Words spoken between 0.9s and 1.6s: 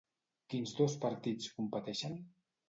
partits